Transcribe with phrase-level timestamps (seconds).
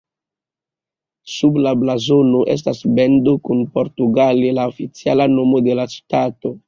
[1.33, 6.55] Sub la blazono estas bendo kun portugale la oficiala nomo de la ŝtato.